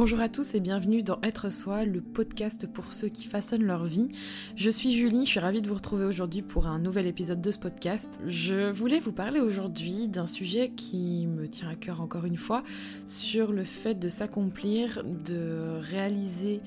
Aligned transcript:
Bonjour 0.00 0.20
à 0.20 0.28
tous 0.28 0.54
et 0.54 0.60
bienvenue 0.60 1.02
dans 1.02 1.18
Être 1.24 1.50
Soi, 1.50 1.84
le 1.84 2.00
podcast 2.00 2.68
pour 2.68 2.92
ceux 2.92 3.08
qui 3.08 3.24
façonnent 3.24 3.64
leur 3.64 3.82
vie. 3.82 4.10
Je 4.54 4.70
suis 4.70 4.92
Julie, 4.92 5.24
je 5.24 5.30
suis 5.30 5.40
ravie 5.40 5.60
de 5.60 5.66
vous 5.66 5.74
retrouver 5.74 6.04
aujourd'hui 6.04 6.40
pour 6.40 6.68
un 6.68 6.78
nouvel 6.78 7.08
épisode 7.08 7.40
de 7.40 7.50
ce 7.50 7.58
podcast. 7.58 8.20
Je 8.24 8.70
voulais 8.70 9.00
vous 9.00 9.10
parler 9.10 9.40
aujourd'hui 9.40 10.06
d'un 10.06 10.28
sujet 10.28 10.70
qui 10.70 11.26
me 11.26 11.48
tient 11.48 11.68
à 11.68 11.74
cœur 11.74 12.00
encore 12.00 12.26
une 12.26 12.36
fois, 12.36 12.62
sur 13.06 13.50
le 13.50 13.64
fait 13.64 13.96
de 13.96 14.08
s'accomplir, 14.08 15.02
de 15.02 15.80
réaliser 15.80 16.60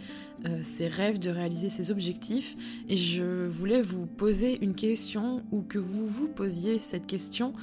euh, 0.46 0.60
ses 0.62 0.90
rêves, 0.90 1.18
de 1.18 1.30
réaliser 1.30 1.70
ses 1.70 1.90
objectifs. 1.90 2.58
Et 2.90 2.98
je 2.98 3.48
voulais 3.48 3.82
vous 3.82 4.08
poser 4.08 4.62
une 4.62 4.76
question 4.76 5.42
ou 5.54 5.62
que 5.62 5.80
vous 5.80 6.06
vous 6.06 6.28
posiez 6.28 6.80
cette 6.80 7.08
question. 7.08 7.54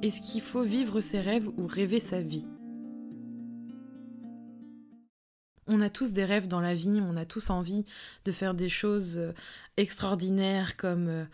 Est-ce 0.00 0.22
qu'il 0.22 0.42
faut 0.42 0.62
vivre 0.62 1.00
ses 1.00 1.20
rêves 1.20 1.48
ou 1.58 1.66
rêver 1.66 1.98
sa 1.98 2.20
vie? 2.20 2.46
On 5.68 5.82
a 5.82 5.90
tous 5.90 6.12
des 6.14 6.24
rêves 6.24 6.48
dans 6.48 6.60
la 6.60 6.72
vie, 6.72 7.00
on 7.02 7.16
a 7.16 7.26
tous 7.26 7.50
envie 7.50 7.84
de 8.24 8.32
faire 8.32 8.54
des 8.54 8.70
choses 8.70 9.18
euh, 9.18 9.32
extraordinaires 9.76 10.78
comme 10.78 11.08
euh, 11.08 11.24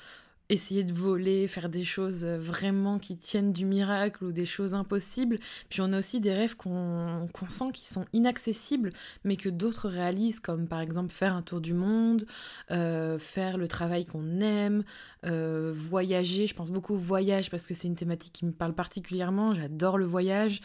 essayer 0.49 0.83
de 0.83 0.93
voler, 0.93 1.47
faire 1.47 1.69
des 1.69 1.85
choses 1.85 2.25
euh, 2.25 2.37
vraiment 2.37 2.99
qui 2.99 3.17
tiennent 3.17 3.53
du 3.53 3.65
miracle 3.65 4.25
ou 4.25 4.33
des 4.33 4.45
choses 4.45 4.75
impossibles. 4.75 5.39
Puis 5.71 5.83
on 5.83 5.93
a 5.93 6.01
aussi 6.01 6.19
des 6.19 6.35
rêves 6.35 6.57
qu'on 6.57 7.29
sent 7.49 7.71
qui 7.73 7.87
sont 7.87 8.07
inaccessibles, 8.13 8.91
mais 9.23 9.37
que 9.37 9.49
d'autres 9.49 9.89
réalisent, 9.89 10.41
comme 10.41 10.67
par 10.67 10.81
exemple 10.81 11.13
faire 11.13 11.37
un 11.37 11.43
tour 11.43 11.61
du 11.61 11.73
monde, 11.73 12.27
faire 12.69 13.57
le 13.57 13.69
travail 13.69 14.05
qu'on 14.05 14.41
aime, 14.41 14.83
voyager. 15.23 16.49
Je 16.49 16.55
pense 16.55 16.73
beaucoup 16.73 16.95
au 16.95 16.99
voyage 16.99 17.51
parce 17.51 17.69
que 17.69 17.75
c'est 17.75 17.87
une 17.87 17.97
thématique 17.97 18.33
qui 18.33 18.47
me 18.47 18.53
parle 18.53 18.75
particulièrement. 18.75 19.55
J'adore 19.55 19.97
le 19.97 20.07
voyage, 20.07 20.61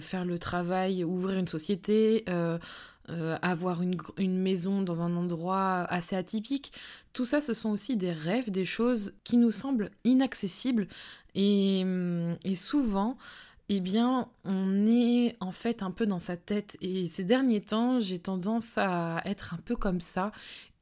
faire 0.00 0.24
le 0.24 0.38
travail, 0.38 1.04
ouvrir 1.04 1.38
une 1.38 1.48
société. 1.48 2.24
Euh, 3.10 3.36
avoir 3.42 3.82
une, 3.82 3.96
une, 4.16 4.38
maison 4.38 4.80
dans 4.80 5.02
un 5.02 5.16
endroit 5.16 5.84
assez 5.90 6.14
atypique. 6.14 6.72
Tout 7.12 7.24
ça, 7.24 7.40
ce 7.40 7.52
sont 7.52 7.70
aussi 7.70 7.96
des 7.96 8.12
rêves, 8.12 8.52
des 8.52 8.64
choses 8.64 9.12
qui 9.24 9.36
nous 9.38 9.50
semblent 9.50 9.90
inaccessibles. 10.04 10.86
Et, 11.34 11.80
hum, 11.82 12.36
et 12.44 12.54
souvent, 12.54 13.18
eh 13.68 13.80
bien, 13.80 14.28
on 14.44 14.86
est 14.86 15.36
en 15.40 15.50
fait 15.50 15.82
un 15.82 15.90
peu 15.90 16.06
dans 16.06 16.20
sa 16.20 16.36
tête. 16.36 16.76
Et 16.80 17.08
ces 17.08 17.24
derniers 17.24 17.60
temps, 17.60 17.98
j'ai 17.98 18.20
tendance 18.20 18.78
à 18.78 19.20
être 19.24 19.52
un 19.54 19.58
peu 19.58 19.74
comme 19.74 20.00
ça. 20.00 20.30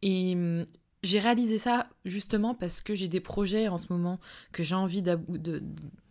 Et 0.02 0.34
hum, 0.34 0.66
j'ai 1.02 1.18
réalisé 1.18 1.56
ça 1.56 1.88
justement 2.04 2.54
parce 2.54 2.82
que 2.82 2.94
j'ai 2.94 3.08
des 3.08 3.20
projets 3.20 3.68
en 3.68 3.78
ce 3.78 3.86
moment 3.90 4.20
que 4.52 4.62
j'ai 4.62 4.74
envie 4.74 5.00
de, 5.00 5.18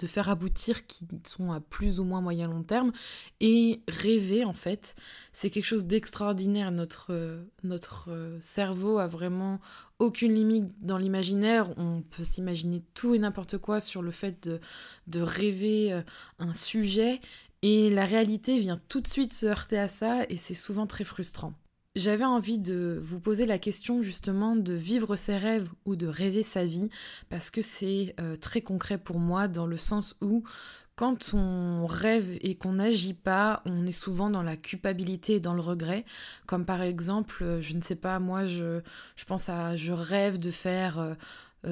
faire 0.06 0.30
aboutir 0.30 0.88
qui 0.88 1.08
sont 1.28 1.52
à 1.52 1.59
plus 1.59 2.00
ou 2.00 2.04
moins 2.04 2.22
moyen 2.22 2.48
long 2.48 2.64
terme. 2.64 2.92
Et 3.40 3.82
rêver, 3.88 4.45
en 4.45 4.54
fait, 4.54 4.95
c'est 5.32 5.52
quelque 5.52 5.66
chose 5.66 5.86
d'extraordinaire. 5.86 6.72
Notre, 6.72 7.40
notre 7.64 8.10
cerveau 8.40 8.98
a 8.98 9.06
vraiment 9.06 9.60
aucune 10.00 10.34
limite 10.34 10.73
dans 10.82 10.98
l'imaginaire. 10.98 11.72
On 11.78 12.02
peut 12.02 12.23
s'imaginer 12.23 12.82
tout 12.95 13.14
et 13.14 13.20
n'importe 13.20 13.60
quoi 13.60 13.80
sur 13.80 14.02
le 14.02 14.12
fait 14.12 14.48
de, 14.48 14.60
de 15.08 15.22
rêver 15.22 15.94
euh, 15.94 16.02
un 16.40 16.56
sujet. 16.56 17.20
Et 17.62 17.90
la 17.90 18.06
réalité 18.06 18.58
vient 18.58 18.80
tout 18.88 19.02
de 19.02 19.08
suite 19.08 19.34
se 19.34 19.45
heurter 19.45 19.78
à 19.78 19.88
ça 19.88 20.23
et 20.30 20.38
c'est 20.38 20.54
souvent 20.54 20.88
très 20.88 21.04
frustrant. 21.04 21.54
J'avais 22.00 22.23
envie 22.23 22.59
de 22.59 22.97
vous 23.03 23.19
poser 23.19 23.45
la 23.45 23.59
question 23.59 24.02
justement 24.02 24.55
de 24.55 24.72
vivre 24.72 25.17
ses 25.17 25.36
rêves 25.36 25.67
ou 25.83 25.97
de 25.97 26.08
rêver 26.08 26.44
sa 26.44 26.64
vie 26.64 26.89
parce 27.28 27.52
que 27.52 27.61
c'est 27.61 28.16
euh, 28.22 28.38
très 28.38 28.61
concret 28.61 28.97
pour 28.97 29.19
moi 29.19 29.50
dans 29.50 29.66
le 29.66 29.75
sens 29.75 30.16
où 30.22 30.44
quand 30.95 31.33
on 31.33 31.86
rêve 31.88 32.38
et 32.39 32.55
qu'on 32.55 32.72
n'agit 32.73 33.14
pas, 33.14 33.61
on 33.66 33.86
est 33.86 33.92
souvent 33.92 34.30
dans 34.30 34.44
la 34.44 34.55
culpabilité 34.55 35.36
et 35.36 35.39
dans 35.42 35.54
le 35.54 35.60
regret. 35.60 36.05
Comme 36.48 36.65
par 36.65 36.82
exemple, 36.82 37.43
euh, 37.43 37.60
je 37.60 37.73
ne 37.73 37.82
sais 37.82 37.98
pas, 37.98 38.17
moi 38.20 38.45
je, 38.45 38.80
pense 39.27 39.49
à 39.49 39.76
je 39.76 39.92
rêve 39.92 40.37
de 40.37 40.52
faire 40.52 40.99
euh, 40.99 41.16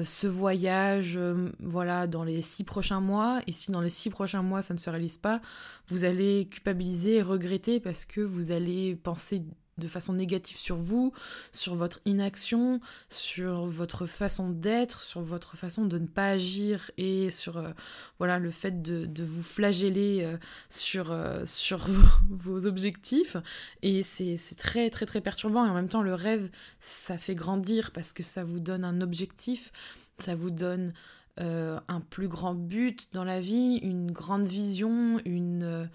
ce 0.04 0.26
voyage 0.26 1.18
voilà 1.58 2.06
dans 2.06 2.22
les 2.22 2.42
six 2.42 2.64
prochains 2.64 3.00
mois 3.00 3.40
et 3.46 3.52
si 3.52 3.70
dans 3.70 3.80
les 3.80 3.88
six 3.88 4.10
prochains 4.10 4.42
mois 4.42 4.60
ça 4.60 4.74
ne 4.74 4.78
se 4.78 4.90
réalise 4.90 5.16
pas 5.16 5.40
vous 5.86 6.04
allez 6.04 6.46
culpabiliser 6.50 7.14
et 7.14 7.22
regretter 7.22 7.80
parce 7.80 8.04
que 8.04 8.20
vous 8.20 8.50
allez 8.50 8.94
penser 8.94 9.42
de 9.78 9.88
façon 9.88 10.12
négative 10.12 10.56
sur 10.56 10.76
vous, 10.76 11.12
sur 11.52 11.74
votre 11.74 12.00
inaction, 12.04 12.80
sur 13.08 13.66
votre 13.66 14.06
façon 14.06 14.50
d'être, 14.50 15.00
sur 15.00 15.20
votre 15.20 15.56
façon 15.56 15.84
de 15.84 15.98
ne 15.98 16.06
pas 16.06 16.28
agir 16.28 16.90
et 16.96 17.30
sur 17.30 17.56
euh, 17.56 17.70
voilà 18.18 18.38
le 18.38 18.50
fait 18.50 18.82
de, 18.82 19.24
vous 19.24 19.42
flageller 19.42 20.20
euh, 20.22 20.36
sur, 20.68 21.12
euh, 21.12 21.44
sur 21.44 21.86
vos, 22.30 22.66
objectifs. 22.66 23.36
Et 23.82 24.02
c'est 24.02 24.36
très 24.56 24.90
très 24.90 25.06
très 25.06 25.20
perturbant. 25.20 25.64
Et 25.66 25.70
en 25.70 25.74
même 25.74 25.88
temps, 25.88 26.02
le 26.02 26.14
rêve, 26.14 26.50
ça 26.80 27.18
fait 27.18 27.34
grandir 27.34 27.92
parce 27.92 28.12
que 28.12 28.22
ça 28.22 28.44
vous 28.44 28.60
donne 28.60 28.84
un 28.84 29.00
objectif, 29.00 29.72
ça 30.18 30.34
vous 30.34 30.50
donne 30.50 30.92
un 31.40 32.00
plus 32.10 32.26
grand 32.26 32.54
but 32.54 33.10
dans 33.12 33.22
la 33.22 33.40
vie, 33.40 33.78
une 33.80 34.10
grande 34.10 34.44
vision, 34.44 35.20
une... 35.24 35.88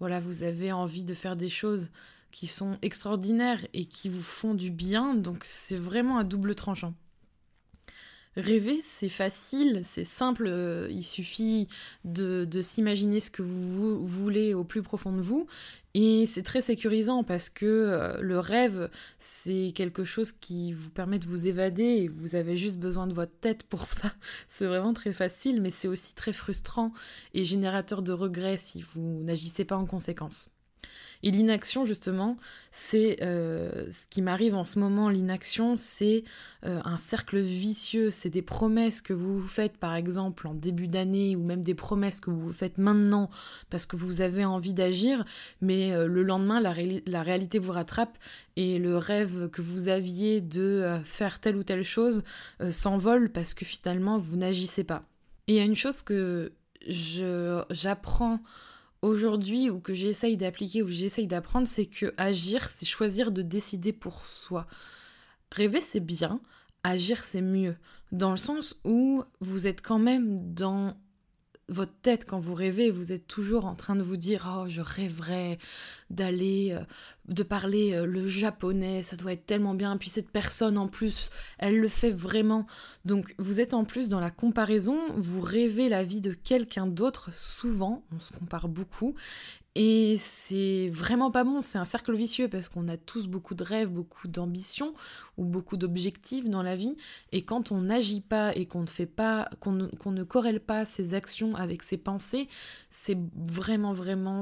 voilà, 0.00 0.20
vous 0.20 0.42
avez 0.42 0.72
envie 0.72 1.04
de 1.04 1.12
faire 1.12 1.36
des 1.36 1.50
choses 1.50 1.90
qui 2.36 2.46
sont 2.46 2.76
extraordinaires 2.82 3.66
et 3.72 3.86
qui 3.86 4.10
vous 4.10 4.22
font 4.22 4.52
du 4.52 4.70
bien, 4.70 5.14
donc 5.14 5.38
c'est 5.44 5.74
vraiment 5.74 6.18
un 6.18 6.24
double 6.24 6.54
tranchant. 6.54 6.92
Rêver, 8.36 8.80
c'est 8.82 9.08
facile, 9.08 9.80
c'est 9.84 10.04
simple, 10.04 10.44
euh, 10.46 10.86
il 10.90 11.02
suffit 11.02 11.66
de, 12.04 12.46
s'imaginer 12.60 13.20
ce 13.20 13.30
que 13.30 13.40
vous, 13.40 14.06
voulez 14.06 14.52
au 14.52 14.64
plus 14.64 14.82
profond 14.82 15.14
de 15.14 15.22
vous, 15.22 15.46
et 15.94 16.26
c'est 16.26 16.42
très 16.42 16.60
sécurisant 16.60 17.24
parce 17.24 17.48
que 17.48 17.64
euh, 17.64 18.20
le 18.20 18.38
rêve, 18.38 18.90
c'est 19.18 19.72
quelque 19.74 20.04
chose 20.04 20.32
qui 20.32 20.74
vous 20.74 20.90
permet 20.90 21.18
de 21.18 21.24
vous 21.24 21.46
évader, 21.46 22.06
vous 22.06 22.36
avez 22.36 22.58
juste 22.58 22.76
besoin 22.76 23.06
de 23.06 23.14
votre 23.14 23.38
tête 23.40 23.62
pour 23.62 23.86
ça. 23.86 24.12
C'est 24.46 24.66
vraiment 24.66 24.92
très 24.92 25.14
facile, 25.14 25.62
mais 25.62 25.70
c'est 25.70 25.88
aussi 25.88 26.14
très 26.14 26.34
frustrant 26.34 26.92
et 27.32 27.46
générateur 27.46 28.02
de 28.02 28.12
regrets 28.12 28.58
si 28.58 28.82
vous 28.82 29.22
n'agissez 29.24 29.64
pas 29.64 29.78
en 29.78 29.86
conséquence. 29.86 30.50
Et 31.22 31.30
l'inaction, 31.30 31.84
justement, 31.84 32.36
c'est 32.70 33.22
euh, 33.22 33.90
ce 33.90 34.06
qui 34.10 34.22
m'arrive 34.22 34.54
en 34.54 34.64
ce 34.64 34.78
moment. 34.78 35.08
L'inaction, 35.08 35.76
c'est 35.76 36.24
euh, 36.64 36.80
un 36.84 36.98
cercle 36.98 37.38
vicieux. 37.40 38.10
C'est 38.10 38.30
des 38.30 38.42
promesses 38.42 39.00
que 39.00 39.12
vous 39.12 39.40
vous 39.40 39.48
faites, 39.48 39.76
par 39.78 39.94
exemple, 39.94 40.46
en 40.46 40.54
début 40.54 40.88
d'année, 40.88 41.36
ou 41.36 41.42
même 41.42 41.62
des 41.62 41.74
promesses 41.74 42.20
que 42.20 42.30
vous 42.30 42.40
vous 42.40 42.52
faites 42.52 42.78
maintenant 42.78 43.30
parce 43.70 43.86
que 43.86 43.96
vous 43.96 44.20
avez 44.20 44.44
envie 44.44 44.74
d'agir, 44.74 45.24
mais 45.60 45.92
euh, 45.92 46.06
le 46.06 46.22
lendemain, 46.22 46.60
la, 46.60 46.74
la, 47.06 47.22
réalité 47.22 47.58
vous 47.58 47.72
rattrape 47.72 48.18
et 48.56 48.78
le 48.78 48.96
rêve 48.96 49.48
que 49.50 49.62
vous 49.62 49.88
aviez 49.88 50.40
de 50.40 51.00
faire 51.04 51.40
telle 51.40 51.56
ou 51.56 51.64
telle 51.64 51.82
chose 51.82 52.22
s'envole 52.70 53.30
parce 53.30 53.54
que 53.54 53.64
finalement, 53.64 54.18
vous 54.18 54.36
n'agissez 54.36 54.84
pas. 54.84 55.02
Et 55.48 55.54
il 55.54 55.56
y 55.56 55.60
a 55.60 55.64
une 55.64 55.76
chose 55.76 56.02
que 56.02 56.52
j'apprends 56.88 58.40
aujourd'hui 59.06 59.70
ou 59.70 59.80
que 59.80 59.94
j'essaye 59.94 60.36
d'appliquer 60.36 60.82
ou 60.82 60.88
j'essaye 60.88 61.26
d'apprendre, 61.26 61.66
c'est 61.66 61.86
que 61.86 62.12
agir, 62.16 62.68
c'est 62.68 62.86
choisir 62.86 63.30
de 63.30 63.42
décider 63.42 63.92
pour 63.92 64.26
soi. 64.26 64.66
Rêver, 65.52 65.80
c'est 65.80 66.00
bien, 66.00 66.40
agir, 66.82 67.24
c'est 67.24 67.42
mieux. 67.42 67.76
Dans 68.12 68.30
le 68.30 68.36
sens 68.36 68.76
où 68.84 69.22
vous 69.40 69.66
êtes 69.66 69.82
quand 69.82 69.98
même 69.98 70.52
dans 70.54 70.96
votre 71.68 71.94
tête 72.02 72.24
quand 72.24 72.38
vous 72.38 72.54
rêvez, 72.54 72.90
vous 72.90 73.12
êtes 73.12 73.26
toujours 73.26 73.64
en 73.64 73.74
train 73.74 73.96
de 73.96 74.02
vous 74.02 74.16
dire 74.16 74.48
oh 74.56 74.66
je 74.68 74.80
rêverais 74.80 75.58
d'aller 76.10 76.72
euh, 76.72 76.84
de 77.28 77.42
parler 77.42 77.92
euh, 77.94 78.06
le 78.06 78.26
japonais, 78.26 79.02
ça 79.02 79.16
doit 79.16 79.32
être 79.32 79.46
tellement 79.46 79.74
bien. 79.74 79.96
Puis 79.96 80.08
cette 80.08 80.30
personne 80.30 80.78
en 80.78 80.86
plus, 80.86 81.30
elle 81.58 81.78
le 81.78 81.88
fait 81.88 82.12
vraiment. 82.12 82.66
Donc 83.04 83.34
vous 83.38 83.60
êtes 83.60 83.74
en 83.74 83.84
plus 83.84 84.08
dans 84.08 84.20
la 84.20 84.30
comparaison, 84.30 84.98
vous 85.16 85.40
rêvez 85.40 85.88
la 85.88 86.02
vie 86.02 86.20
de 86.20 86.32
quelqu'un 86.32 86.86
d'autre. 86.86 87.30
Souvent, 87.34 88.04
on 88.14 88.20
se 88.20 88.32
compare 88.32 88.68
beaucoup 88.68 89.14
et 89.78 90.16
c'est 90.16 90.88
vraiment 90.88 91.30
pas 91.30 91.44
bon, 91.44 91.60
c'est 91.60 91.76
un 91.76 91.84
cercle 91.84 92.16
vicieux 92.16 92.48
parce 92.48 92.70
qu'on 92.70 92.88
a 92.88 92.96
tous 92.96 93.26
beaucoup 93.26 93.54
de 93.54 93.62
rêves, 93.62 93.90
beaucoup 93.90 94.26
d'ambitions 94.26 94.94
ou 95.36 95.44
beaucoup 95.44 95.76
d'objectifs 95.76 96.48
dans 96.48 96.62
la 96.62 96.74
vie. 96.74 96.96
Et 97.30 97.42
quand 97.42 97.72
on 97.72 97.82
n'agit 97.82 98.22
pas 98.22 98.56
et 98.56 98.64
qu'on 98.64 98.80
ne 98.80 98.86
fait 98.86 99.04
pas, 99.04 99.50
qu'on 99.60 99.72
ne, 99.72 100.24
corrèle 100.24 100.60
pas 100.60 100.86
ses 100.86 101.12
actions 101.12 101.54
avec 101.56 101.82
ses 101.82 101.98
pensées, 101.98 102.48
c'est 102.88 103.18
vraiment, 103.36 103.92
vraiment 103.92 104.40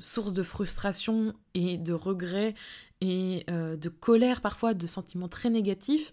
source 0.00 0.32
de 0.32 0.42
frustration 0.42 1.34
et 1.54 1.78
de 1.78 1.92
regret 1.92 2.56
et 3.00 3.44
euh, 3.50 3.76
de 3.76 3.88
colère 3.88 4.40
parfois, 4.40 4.74
de 4.74 4.88
sentiments 4.88 5.28
très 5.28 5.50
négatifs. 5.50 6.10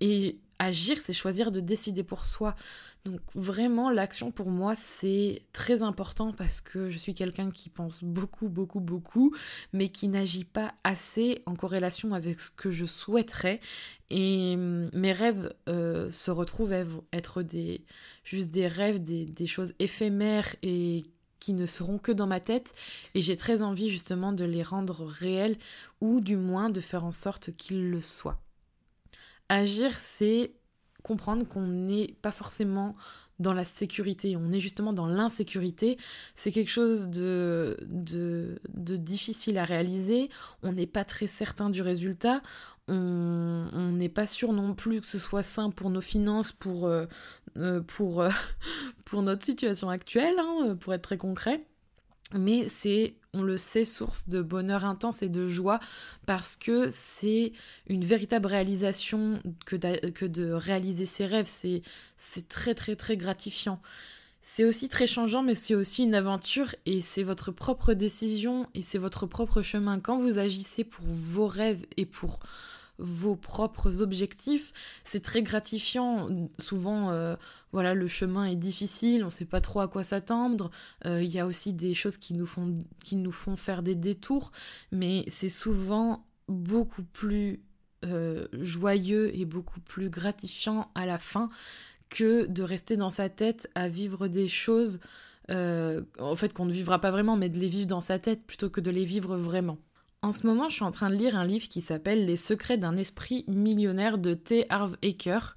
Et 0.00 0.40
agir, 0.60 0.98
c'est 1.02 1.12
choisir 1.12 1.50
de 1.50 1.58
décider 1.58 2.04
pour 2.04 2.24
soi. 2.24 2.54
Donc 3.04 3.20
vraiment, 3.34 3.90
l'action 3.90 4.30
pour 4.30 4.50
moi, 4.50 4.74
c'est 4.76 5.42
très 5.52 5.82
important 5.82 6.32
parce 6.32 6.60
que 6.60 6.90
je 6.90 6.98
suis 6.98 7.14
quelqu'un 7.14 7.50
qui 7.50 7.70
pense 7.70 8.04
beaucoup, 8.04 8.48
beaucoup, 8.48 8.80
beaucoup, 8.80 9.34
mais 9.72 9.88
qui 9.88 10.06
n'agit 10.06 10.44
pas 10.44 10.74
assez 10.84 11.42
en 11.46 11.56
corrélation 11.56 12.12
avec 12.12 12.38
ce 12.38 12.50
que 12.50 12.70
je 12.70 12.84
souhaiterais. 12.84 13.58
Et 14.10 14.52
hum, 14.54 14.90
mes 14.92 15.12
rêves 15.12 15.52
euh, 15.68 16.10
se 16.10 16.30
retrouvent 16.30 16.74
être 17.12 17.42
des, 17.42 17.82
juste 18.22 18.50
des 18.50 18.68
rêves, 18.68 19.02
des, 19.02 19.24
des 19.24 19.46
choses 19.46 19.72
éphémères 19.78 20.54
et 20.62 21.04
qui 21.40 21.54
ne 21.54 21.64
seront 21.64 21.96
que 21.96 22.12
dans 22.12 22.26
ma 22.26 22.38
tête 22.38 22.74
et 23.14 23.22
j'ai 23.22 23.38
très 23.38 23.62
envie 23.62 23.88
justement 23.88 24.34
de 24.34 24.44
les 24.44 24.62
rendre 24.62 25.06
réels 25.06 25.56
ou 26.02 26.20
du 26.20 26.36
moins 26.36 26.68
de 26.68 26.80
faire 26.80 27.04
en 27.04 27.12
sorte 27.12 27.56
qu'ils 27.56 27.88
le 27.88 28.02
soient. 28.02 28.38
Agir, 29.50 29.98
c'est 29.98 30.52
comprendre 31.02 31.44
qu'on 31.46 31.66
n'est 31.66 32.14
pas 32.22 32.30
forcément 32.30 32.94
dans 33.40 33.52
la 33.52 33.64
sécurité, 33.64 34.36
on 34.36 34.52
est 34.52 34.60
justement 34.60 34.92
dans 34.92 35.06
l'insécurité. 35.06 35.96
C'est 36.36 36.52
quelque 36.52 36.70
chose 36.70 37.08
de, 37.08 37.76
difficile 38.68 39.58
à 39.58 39.64
réaliser, 39.64 40.28
on 40.62 40.72
n'est 40.72 40.86
pas 40.86 41.04
très 41.04 41.26
certain 41.26 41.68
du 41.68 41.82
résultat, 41.82 42.42
on 42.86 43.92
n'est 43.92 44.08
pas 44.08 44.28
sûr 44.28 44.52
non 44.52 44.74
plus 44.74 45.00
que 45.00 45.06
ce 45.06 45.18
soit 45.18 45.42
sain 45.42 45.70
pour 45.70 45.90
nos 45.90 46.00
finances, 46.00 46.52
pour, 46.52 46.86
euh, 46.86 47.06
euh, 47.56 47.82
euh, 48.00 48.30
notre 49.14 49.44
situation 49.44 49.90
actuelle, 49.90 50.34
hein, 50.38 50.76
pour 50.78 50.94
être 50.94 51.02
très 51.02 51.16
concret 51.16 51.64
mais 52.34 52.68
c'est, 52.68 53.14
on 53.34 53.42
le 53.42 53.56
sait, 53.56 53.84
source 53.84 54.28
de 54.28 54.42
bonheur 54.42 54.84
intense 54.84 55.22
et 55.22 55.28
de 55.28 55.48
joie 55.48 55.80
parce 56.26 56.56
que 56.56 56.88
c'est 56.90 57.52
une 57.88 58.04
véritable 58.04 58.46
réalisation 58.46 59.40
que, 59.66 59.76
que 60.10 60.24
de 60.24 60.52
réaliser 60.52 61.06
ses 61.06 61.26
rêves. 61.26 61.48
C'est, 61.48 61.82
c'est 62.16 62.48
très 62.48 62.74
très 62.74 62.96
très 62.96 63.16
gratifiant. 63.16 63.80
C'est 64.42 64.64
aussi 64.64 64.88
très 64.88 65.06
changeant, 65.06 65.42
mais 65.42 65.54
c'est 65.54 65.74
aussi 65.74 66.02
une 66.02 66.14
aventure 66.14 66.74
et 66.86 67.00
c'est 67.02 67.22
votre 67.22 67.52
propre 67.52 67.92
décision 67.92 68.66
et 68.74 68.82
c'est 68.82 68.98
votre 68.98 69.26
propre 69.26 69.60
chemin. 69.60 70.00
Quand 70.00 70.18
vous 70.18 70.38
agissez 70.38 70.82
pour 70.84 71.04
vos 71.06 71.46
rêves 71.46 71.84
et 71.96 72.06
pour 72.06 72.40
vos 73.00 73.34
propres 73.34 74.02
objectifs, 74.02 74.72
c'est 75.04 75.22
très 75.22 75.42
gratifiant. 75.42 76.28
Souvent, 76.58 77.10
euh, 77.10 77.34
voilà, 77.72 77.94
le 77.94 78.06
chemin 78.08 78.44
est 78.44 78.56
difficile, 78.56 79.22
on 79.22 79.26
ne 79.26 79.30
sait 79.30 79.46
pas 79.46 79.60
trop 79.60 79.80
à 79.80 79.88
quoi 79.88 80.04
s'attendre. 80.04 80.70
Euh, 81.06 81.22
il 81.22 81.30
y 81.30 81.40
a 81.40 81.46
aussi 81.46 81.72
des 81.72 81.94
choses 81.94 82.18
qui 82.18 82.34
nous 82.34 82.46
font, 82.46 83.56
faire 83.56 83.82
des 83.82 83.94
détours, 83.94 84.52
mais 84.92 85.24
c'est 85.28 85.48
souvent 85.48 86.24
beaucoup 86.48 87.02
plus 87.02 87.60
euh, 88.04 88.46
joyeux 88.52 89.34
et 89.36 89.44
beaucoup 89.44 89.80
plus 89.80 90.10
gratifiant 90.10 90.90
à 90.94 91.06
la 91.06 91.18
fin 91.18 91.48
que 92.08 92.46
de 92.46 92.62
rester 92.62 92.96
dans 92.96 93.10
sa 93.10 93.28
tête 93.28 93.70
à 93.74 93.88
vivre 93.88 94.28
des 94.28 94.48
choses, 94.48 95.00
en 95.48 96.36
fait, 96.36 96.52
qu'on 96.52 96.66
ne 96.66 96.72
vivra 96.72 97.00
pas 97.00 97.10
vraiment, 97.10 97.36
mais 97.36 97.48
de 97.48 97.58
les 97.58 97.68
vivre 97.68 97.88
dans 97.88 98.00
sa 98.00 98.20
tête 98.20 98.44
plutôt 98.46 98.70
que 98.70 98.80
de 98.80 98.90
les 98.90 99.04
vivre 99.04 99.36
vraiment. 99.36 99.78
En 100.22 100.32
ce 100.32 100.46
moment, 100.46 100.68
je 100.68 100.74
suis 100.74 100.84
en 100.84 100.90
train 100.90 101.08
de 101.08 101.14
lire 101.14 101.34
un 101.34 101.46
livre 101.46 101.66
qui 101.66 101.80
s'appelle 101.80 102.26
Les 102.26 102.36
secrets 102.36 102.76
d'un 102.76 102.94
esprit 102.96 103.44
millionnaire 103.48 104.18
de 104.18 104.34
T. 104.34 104.66
Harv 104.68 104.96
Eker. 105.00 105.54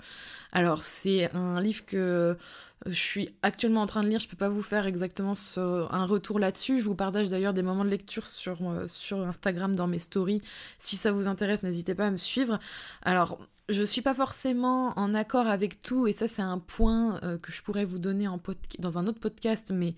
Alors, 0.53 0.83
c'est 0.83 1.29
un 1.35 1.59
livre 1.59 1.85
que 1.85 2.37
je 2.85 2.93
suis 2.93 3.29
actuellement 3.41 3.81
en 3.81 3.87
train 3.87 4.03
de 4.03 4.07
lire, 4.09 4.19
je 4.19 4.27
peux 4.27 4.37
pas 4.37 4.49
vous 4.49 4.61
faire 4.61 4.87
exactement 4.87 5.33
un 5.57 6.05
retour 6.05 6.39
là-dessus. 6.39 6.79
Je 6.79 6.85
vous 6.85 6.95
partage 6.95 7.29
d'ailleurs 7.29 7.53
des 7.53 7.61
moments 7.61 7.83
de 7.83 7.89
lecture 7.89 8.27
sur, 8.27 8.57
euh, 8.61 8.87
sur 8.87 9.19
Instagram 9.19 9.75
dans 9.75 9.87
mes 9.87 9.99
stories. 9.99 10.41
Si 10.79 10.95
ça 10.95 11.11
vous 11.11 11.27
intéresse, 11.27 11.63
n'hésitez 11.63 11.95
pas 11.95 12.07
à 12.07 12.11
me 12.11 12.17
suivre. 12.17 12.59
Alors, 13.01 13.39
je 13.69 13.83
suis 13.83 14.01
pas 14.01 14.13
forcément 14.13 14.97
en 14.99 15.13
accord 15.13 15.47
avec 15.47 15.81
tout, 15.81 16.05
et 16.07 16.13
ça 16.13 16.27
c'est 16.27 16.41
un 16.41 16.59
point 16.59 17.19
euh, 17.23 17.37
que 17.37 17.51
je 17.51 17.63
pourrais 17.63 17.85
vous 17.85 17.99
donner 17.99 18.27
en 18.27 18.39
dans 18.79 18.97
un 18.97 19.07
autre 19.07 19.19
podcast, 19.19 19.71
mais 19.73 19.95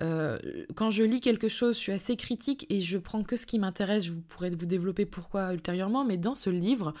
euh, 0.00 0.38
quand 0.74 0.90
je 0.90 1.04
lis 1.04 1.20
quelque 1.20 1.48
chose, 1.48 1.76
je 1.76 1.80
suis 1.80 1.92
assez 1.92 2.16
critique 2.16 2.66
et 2.70 2.80
je 2.80 2.96
prends 2.96 3.22
que 3.22 3.36
ce 3.36 3.44
qui 3.44 3.58
m'intéresse, 3.58 4.04
je 4.04 4.12
pourrais 4.12 4.50
vous 4.50 4.66
développer 4.66 5.04
pourquoi 5.04 5.52
ultérieurement, 5.52 6.04
mais 6.04 6.16
dans 6.16 6.34
ce 6.34 6.48
livre, 6.48 6.94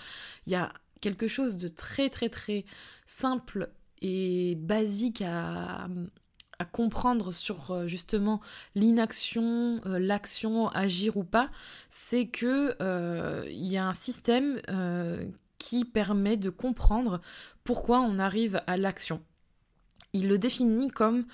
il 0.46 0.52
y 0.52 0.56
a 0.56 0.70
quelque 1.00 1.28
chose 1.28 1.56
de 1.56 1.68
très 1.68 2.10
très 2.10 2.28
très 2.28 2.66
simple 3.06 3.70
et 4.02 4.56
basique 4.56 5.22
à, 5.22 5.88
comprendre 6.70 7.32
sur 7.32 7.72
euh, 7.72 7.86
justement 7.88 8.40
l'inaction, 8.76 9.80
l'action, 9.84 10.68
agir 10.68 11.16
ou 11.16 11.24
pas, 11.24 11.50
c'est 11.88 12.26
que 12.26 12.76
il 13.48 13.66
y 13.66 13.76
a 13.76 13.88
un 13.88 13.94
système 13.94 14.60
qui 15.62 15.84
permet 15.84 16.36
de 16.36 16.50
comprendre 16.50 17.20
pourquoi 17.62 18.00
on 18.00 18.18
arrive 18.18 18.60
à 18.66 18.76
l'action. 18.76 19.22
Il 20.12 20.26
le 20.26 20.36
définit 20.36 20.90
comme 20.90 21.24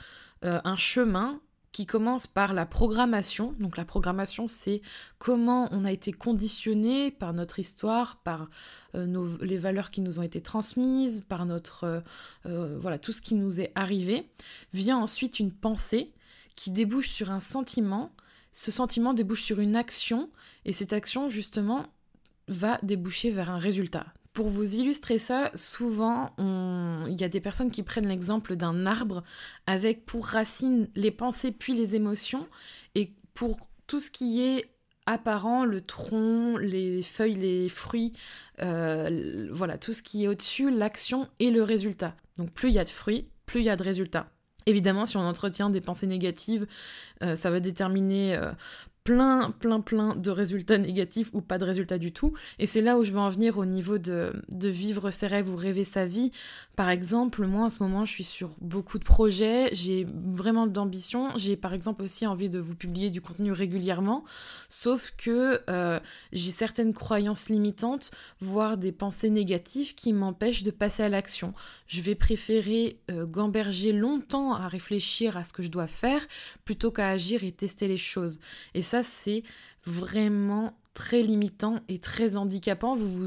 euh, 0.44 0.60
un 0.64 0.76
chemin 0.76 1.40
qui 1.72 1.86
commence 1.86 2.26
par 2.26 2.52
la 2.52 2.66
programmation. 2.66 3.54
Donc 3.58 3.78
la 3.78 3.86
programmation, 3.86 4.46
c'est 4.46 4.82
comment 5.16 5.66
on 5.70 5.86
a 5.86 5.92
été 5.92 6.12
conditionné 6.12 7.10
par 7.10 7.32
notre 7.32 7.58
histoire, 7.58 8.20
par 8.22 8.50
euh, 8.94 9.38
les 9.40 9.56
valeurs 9.56 9.90
qui 9.90 10.02
nous 10.02 10.19
ont 10.19 10.22
été 10.22 10.42
transmises, 10.42 11.22
par 11.26 11.46
notre 11.46 12.02
euh, 12.44 12.76
voilà 12.78 12.98
tout 12.98 13.12
ce 13.12 13.22
qui 13.22 13.34
nous 13.34 13.62
est 13.62 13.72
arrivé. 13.75 14.28
Vient 14.75 14.98
ensuite 14.98 15.40
une 15.40 15.52
pensée 15.52 16.12
qui 16.54 16.70
débouche 16.70 17.08
sur 17.08 17.30
un 17.30 17.40
sentiment. 17.40 18.12
Ce 18.52 18.70
sentiment 18.70 19.14
débouche 19.14 19.42
sur 19.42 19.58
une 19.58 19.75
action 19.75 20.28
et 20.66 20.75
cette 20.75 20.92
action 20.92 21.30
justement 21.30 21.86
va 22.48 22.78
déboucher 22.82 23.30
vers 23.30 23.50
un 23.50 23.58
résultat. 23.58 24.06
Pour 24.38 24.50
vous 24.50 24.76
illustrer 24.76 25.19
ça, 25.19 25.50
souvent, 25.56 26.31
il 26.38 27.20
y 27.20 27.25
a 27.25 27.29
des 27.29 27.40
personnes 27.40 27.73
qui 27.73 27.82
prennent 27.82 28.06
l'exemple 28.06 28.55
d'un 28.55 28.87
arbre 28.87 29.25
avec 29.67 30.06
pour 30.06 30.25
racine 30.26 30.87
les 30.94 31.11
pensées 31.11 31.50
puis 31.50 31.75
les 31.75 31.96
émotions, 31.96 32.46
et 32.94 33.14
pour 33.35 33.69
tout 33.88 33.99
ce 33.99 34.12
qui 34.12 34.43
est 34.44 34.70
apparent, 35.06 35.64
le 35.64 35.81
tronc, 35.81 36.56
les 36.56 37.02
feuilles, 37.02 37.35
les 37.35 37.69
fruits, 37.69 38.12
euh, 38.62 39.49
voilà, 39.50 39.76
tout 39.76 39.93
ce 39.93 40.05
qui 40.05 40.23
est 40.23 40.29
au-dessus, 40.29 40.70
l'action 40.70 41.26
et 41.40 41.50
le 41.50 41.64
résultat. 41.64 42.14
Donc 42.37 42.52
plus 42.52 42.69
il 42.69 42.75
y 42.75 42.79
a 42.79 42.85
de 42.85 42.90
fruits, 42.90 43.26
plus 43.44 43.62
il 43.62 43.64
y 43.64 43.70
a 43.70 43.75
de 43.76 43.82
résultats. 43.82 44.31
Évidemment, 44.67 45.05
si 45.05 45.17
on 45.17 45.23
entretient 45.23 45.69
des 45.69 45.81
pensées 45.81 46.06
négatives, 46.06 46.69
euh, 47.25 47.35
ça 47.35 47.50
va 47.50 47.58
déterminer 47.58 48.37
euh, 48.37 48.52
plein, 49.08 49.52
plein, 49.58 49.81
plein 49.81 50.14
de 50.16 50.31
résultats 50.31 50.76
négatifs 50.76 51.31
ou 51.32 51.40
pas 51.40 51.56
de 51.56 51.64
résultats 51.64 51.96
du 51.96 52.12
tout. 52.12 52.34
Et 52.58 52.66
c'est 52.66 52.82
là 52.82 52.99
où 52.99 53.05
je 53.05 53.12
veux 53.12 53.19
en 53.19 53.31
venir 53.31 53.56
au 53.56 53.64
niveau 53.64 53.96
de, 53.96 54.34
de 54.50 54.69
vivre 54.69 55.10
ses 55.10 55.26
rêves 55.26 55.50
ou 55.50 55.56
rêver 55.56 55.82
sa 55.82 56.05
vie. 56.05 56.31
Par 56.76 56.90
exemple, 56.90 57.46
moi 57.46 57.64
en 57.64 57.69
ce 57.70 57.82
moment, 57.82 58.05
je 58.05 58.12
suis 58.12 58.25
sur 58.25 58.50
beaucoup 58.60 58.99
de 58.99 59.05
projets, 59.05 59.70
j'ai 59.72 60.06
vraiment 60.14 60.66
d'ambition. 60.66 61.31
J'ai 61.37 61.56
par 61.56 61.72
exemple 61.72 62.02
aussi 62.02 62.26
envie 62.26 62.50
de 62.50 62.58
vous 62.58 62.75
publier 62.75 63.08
du 63.08 63.22
contenu 63.22 63.50
régulièrement, 63.50 64.25
sauf 64.69 65.14
que 65.16 65.62
euh, 65.70 66.00
j'ai 66.32 66.50
certaines 66.50 66.93
croyances 66.93 67.49
limitantes, 67.49 68.11
voire 68.40 68.76
des 68.76 68.93
pensées 68.93 69.31
négatives 69.31 69.94
qui 69.94 70.12
m'empêchent 70.12 70.64
de 70.64 70.70
passer 70.70 71.02
à 71.02 71.08
l'action. 71.08 71.54
Je 71.87 72.02
vais 72.02 72.14
préférer 72.14 73.00
euh, 73.11 73.25
gamberger 73.25 73.93
longtemps 73.93 74.52
à 74.52 74.68
réfléchir 74.68 75.38
à 75.38 75.44
ce 75.44 75.54
que 75.54 75.62
je 75.62 75.71
dois 75.71 75.87
faire 75.87 76.26
plutôt 76.66 76.90
qu'à 76.90 77.09
agir 77.09 77.42
et 77.42 77.52
tester 77.52 77.88
les 77.88 77.97
choses. 77.97 78.38
Et 78.75 78.82
ça, 78.82 78.98
c'est 79.02 79.43
vraiment 79.85 80.75
très 80.99 81.23
limitant 81.23 81.76
et 81.88 82.00
très 82.00 82.37
handicapant. 82.37 82.97
Vous 82.97 83.25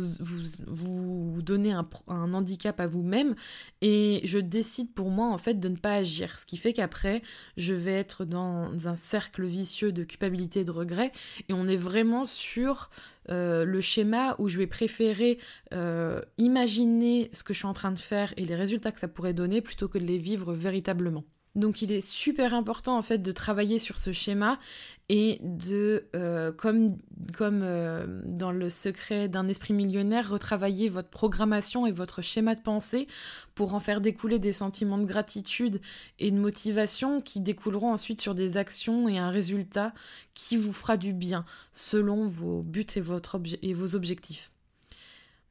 vous, 0.68 1.42
donnez 1.42 1.72
un, 1.72 1.88
un, 2.10 2.34
handicap 2.34 2.82
à 2.82 2.86
vous-même 2.86 3.34
et 3.82 4.20
je 4.26 4.40
décide 4.40 4.94
pour 4.94 5.10
moi 5.10 5.28
en 5.28 5.38
fait 5.38 5.54
de 5.54 5.70
ne 5.70 5.78
pas 5.78 5.94
agir. 5.94 6.38
Ce 6.38 6.46
qui 6.46 6.58
fait 6.58 6.74
qu'après, 6.74 7.22
je 7.56 7.74
vais 7.74 7.94
être 7.94 8.26
dans 8.26 8.90
un 8.90 8.98
cercle 8.98 9.46
vicieux 9.46 9.94
de 9.94 10.04
culpabilité 10.04 10.60
et 10.60 10.64
de 10.66 10.72
regret 10.72 11.14
et 11.48 11.54
on 11.54 11.66
est 11.66 11.78
vraiment 11.78 12.26
sur 12.26 12.90
euh, 13.30 13.64
le 13.64 13.80
schéma 13.80 14.36
où 14.38 14.50
je 14.50 14.58
vais 14.58 14.68
préférer 14.68 15.38
euh, 15.74 16.20
imaginer 16.38 17.30
ce 17.32 17.46
que 17.46 17.54
je 17.54 17.60
suis 17.60 17.68
en 17.68 17.74
train 17.74 17.94
de 17.94 18.00
faire 18.00 18.34
et 18.36 18.46
les 18.46 18.56
résultats 18.56 18.92
que 18.92 19.00
ça 19.00 19.08
pourrait 19.08 19.34
donner 19.34 19.62
plutôt 19.62 19.88
que 19.88 19.98
de 19.98 20.06
les 20.06 20.18
vivre 20.18 20.52
véritablement. 20.54 21.24
Donc 21.56 21.82
il 21.82 21.92
est 21.92 22.06
super 22.06 22.54
important 22.54 22.98
en 22.98 23.02
fait 23.02 23.18
de 23.18 23.32
travailler 23.32 23.78
sur 23.78 23.98
ce 23.98 24.14
schéma 24.14 24.58
et 25.10 25.40
de, 25.44 26.08
euh, 26.16 26.54
comme, 26.54 26.98
euh, 27.42 28.22
dans 28.24 28.54
le 28.54 28.70
secret 28.70 29.28
d'un 29.28 29.50
esprit 29.50 29.74
millionnaire, 29.74 30.30
retravailler 30.30 30.88
votre 30.88 31.10
programmation 31.10 31.86
et 31.86 31.92
votre 31.92 32.22
schéma 32.22 32.56
de 32.56 32.62
pensée 32.62 33.08
pour 33.54 33.74
en 33.74 33.82
faire 33.82 34.00
découler 34.00 34.40
des 34.40 34.54
sentiments 34.54 34.98
de 34.98 35.06
gratitude 35.06 35.82
et 36.20 36.32
de 36.32 36.38
motivation 36.38 37.20
qui 37.20 37.42
découleront 37.42 37.92
ensuite 37.92 38.22
sur 38.22 38.34
des 38.34 38.56
actions 38.56 39.10
et 39.10 39.18
un 39.18 39.30
résultat 39.30 39.94
qui 40.34 40.56
vous 40.56 40.72
fera 40.72 40.96
du 40.96 41.12
bien 41.12 41.44
selon 41.74 42.28
vos 42.28 42.62
buts 42.64 42.86
et 42.96 43.74
vos 43.74 43.96
objectifs. 43.96 44.54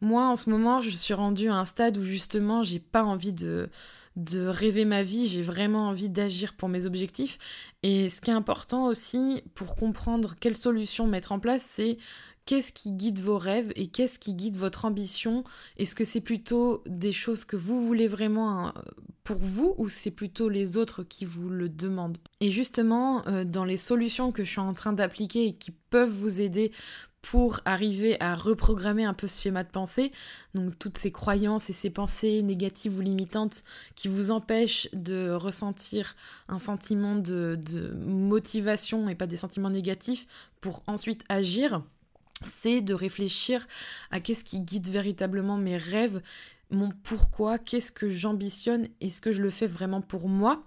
Moi 0.00 0.26
en 0.26 0.36
ce 0.36 0.50
moment 0.50 0.80
je 0.80 0.90
suis 0.90 1.14
rendue 1.14 1.48
à 1.48 1.54
un 1.54 1.64
stade 1.64 1.98
où 1.98 2.04
justement 2.04 2.62
j'ai 2.62 2.80
pas 2.80 3.04
envie 3.04 3.32
de 3.32 3.68
de 4.16 4.46
rêver 4.46 4.84
ma 4.84 5.02
vie, 5.02 5.28
j'ai 5.28 5.42
vraiment 5.42 5.88
envie 5.88 6.08
d'agir 6.08 6.54
pour 6.54 6.68
mes 6.68 6.84
objectifs. 6.84 7.38
Et 7.82 8.08
ce 8.08 8.20
qui 8.20 8.30
est 8.30 8.34
important 8.34 8.86
aussi 8.86 9.42
pour 9.54 9.76
comprendre 9.76 10.34
quelle 10.38 10.56
solution 10.56 11.06
mettre 11.06 11.32
en 11.32 11.38
place, 11.38 11.62
c'est 11.62 11.96
qu'est-ce 12.44 12.72
qui 12.72 12.92
guide 12.92 13.20
vos 13.20 13.38
rêves 13.38 13.72
et 13.76 13.86
qu'est-ce 13.86 14.18
qui 14.18 14.34
guide 14.34 14.56
votre 14.56 14.84
ambition. 14.84 15.44
Est-ce 15.76 15.94
que 15.94 16.04
c'est 16.04 16.20
plutôt 16.20 16.82
des 16.86 17.12
choses 17.12 17.44
que 17.44 17.56
vous 17.56 17.86
voulez 17.86 18.08
vraiment 18.08 18.66
hein, 18.66 18.74
pour 19.22 19.36
vous 19.36 19.74
ou 19.78 19.88
c'est 19.88 20.10
plutôt 20.10 20.48
les 20.48 20.76
autres 20.76 21.04
qui 21.04 21.24
vous 21.24 21.48
le 21.48 21.68
demandent? 21.68 22.18
Et 22.40 22.50
justement, 22.50 23.26
euh, 23.28 23.44
dans 23.44 23.64
les 23.64 23.76
solutions 23.76 24.32
que 24.32 24.42
je 24.42 24.50
suis 24.50 24.60
en 24.60 24.74
train 24.74 24.92
d'appliquer 24.92 25.46
et 25.46 25.52
qui 25.54 25.70
peuvent 25.70 26.10
vous 26.10 26.40
aider 26.40 26.72
pour 27.22 27.60
arriver 27.64 28.20
à 28.20 28.34
reprogrammer 28.34 29.04
un 29.04 29.14
peu 29.14 29.26
ce 29.26 29.42
schéma 29.42 29.62
de 29.62 29.68
pensée, 29.68 30.10
donc 30.54 30.78
toutes 30.78 30.98
ces 30.98 31.12
croyances 31.12 31.68
et 31.68 31.72
ces 31.72 31.90
pensées 31.90 32.42
négatives 32.42 32.96
ou 32.98 33.00
limitantes 33.00 33.62
qui 33.94 34.08
vous 34.08 34.30
empêchent 34.30 34.88
de 34.92 35.30
ressentir 35.30 36.16
un 36.48 36.58
sentiment 36.58 37.16
de, 37.16 37.58
motivation 38.06 39.08
et 39.08 39.14
pas 39.14 39.26
des 39.26 39.36
sentiments 39.36 39.70
négatifs 39.70 40.26
pour 40.60 40.82
ensuite 40.86 41.24
agir, 41.28 41.82
c'est 42.42 42.80
de 42.80 42.94
réfléchir 42.94 43.66
à 44.10 44.20
qu'est-ce 44.20 44.44
qui 44.44 44.60
guide 44.60 44.88
véritablement 44.88 45.58
mes 45.58 45.76
rêves, 45.76 46.22
mon 46.70 46.90
pourquoi, 47.02 47.58
qu'est-ce 47.58 47.92
que 47.92 48.08
j'ambitionne, 48.08 48.88
est-ce 49.00 49.20
que 49.20 49.32
je 49.32 49.42
le 49.42 49.50
fais 49.50 49.66
vraiment 49.66 50.00
pour 50.00 50.28
moi 50.28 50.64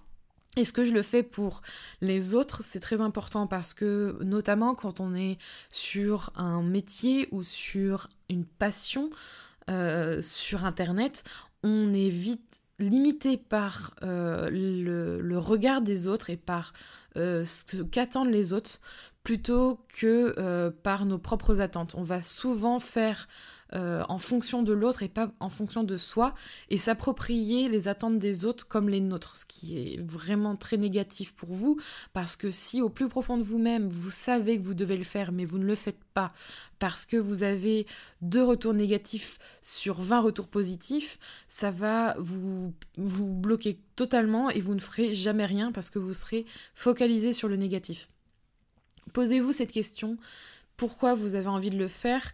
est-ce 0.56 0.74
que 0.74 0.86
je 0.86 0.94
le 0.94 1.02
fais 1.02 1.24
pour 1.24 1.62
les 2.02 2.36
autres 2.36 2.62
C'est 2.64 2.80
très 2.80 3.02
important 3.02 3.48
parce 3.48 3.74
que 3.74 4.18
notamment 4.22 4.76
quand 4.76 5.00
on 5.00 5.16
est 5.16 5.38
sur 5.70 6.32
un 6.36 6.62
métier 6.62 7.28
ou 7.32 7.42
sur 7.44 8.10
une 8.30 8.46
passion 8.46 9.10
euh, 9.70 10.22
sur 10.22 10.66
Internet, 10.66 11.24
on 11.64 11.94
est 11.94 12.10
vite 12.10 12.62
limité 12.80 13.38
par 13.38 13.96
euh, 14.04 14.50
le, 14.52 15.38
regard 15.38 15.82
des 15.82 16.08
autres 16.08 16.30
et 16.30 16.38
par 16.38 16.74
euh, 17.16 17.46
ce 17.46 17.82
qu'attendent 17.82 18.32
les 18.32 18.54
autres 18.54 18.80
plutôt 19.24 19.80
que 19.88 20.70
par 20.84 21.06
nos 21.06 21.18
propres 21.18 21.62
attentes. 21.62 21.96
On 21.98 22.04
va 22.04 22.22
souvent 22.22 22.80
faire 22.80 23.30
euh, 23.76 24.04
en 24.08 24.20
fonction 24.20 24.62
de 24.62 24.74
l'autre 24.74 25.04
et 25.04 25.10
pas 25.10 25.32
en 25.40 25.50
fonction 25.50 25.84
de 25.84 25.98
soi, 25.98 26.36
et 26.70 26.78
s'approprier 26.78 27.70
les 27.70 27.88
attentes 27.88 28.20
des 28.20 28.46
autres 28.46 28.68
comme 28.68 28.88
les 28.88 29.00
nôtres, 29.00 29.36
ce 29.36 29.46
qui 29.46 29.78
est 29.78 30.02
vraiment 30.02 30.56
très 30.56 30.78
négatif 30.78 31.34
pour 31.34 31.54
vous, 31.54 31.80
parce 32.14 32.36
que 32.36 32.52
si 32.52 32.82
au 32.82 32.90
plus 32.90 33.08
profond 33.08 33.38
de 33.38 33.44
vous-même, 33.44 33.90
vous 33.90 34.12
savez 34.12 34.60
que 34.60 34.64
vous 34.64 34.76
devez 34.76 34.98
le 34.98 35.04
faire, 35.04 35.32
mais 35.32 35.46
vous 35.46 35.58
ne 35.58 35.66
le 35.66 35.76
faites 35.76 36.04
pas, 36.14 36.34
parce 36.78 37.06
que 37.06 37.18
vous 37.18 37.42
avez 37.42 37.88
deux 38.22 38.44
retours 38.44 38.74
négatifs 38.74 39.40
sur 39.62 40.02
20 40.02 40.20
retours 40.22 40.48
positifs, 40.48 41.18
ça 41.48 41.72
va 41.72 42.16
vous, 42.20 42.74
vous 42.98 43.34
bloquer 43.34 43.80
totalement 43.96 44.50
et 44.50 44.60
vous 44.60 44.76
ne 44.76 44.80
ferez 44.80 45.16
jamais 45.16 45.46
rien 45.46 45.72
parce 45.72 45.90
que 45.90 46.00
vous 46.00 46.14
serez 46.14 46.46
focalisé 46.76 47.34
sur 47.34 47.48
le 47.48 47.56
négatif. 47.56 48.10
Posez-vous 49.14 49.52
cette 49.52 49.72
question, 49.72 50.18
pourquoi 50.78 51.14
vous 51.14 51.36
avez 51.36 51.48
envie 51.48 51.70
de 51.70 51.78
le 51.78 51.88
faire 51.88 52.34